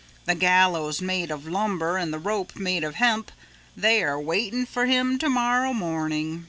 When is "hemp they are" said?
2.95-4.19